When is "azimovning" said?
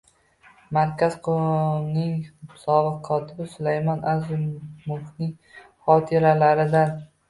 4.17-5.35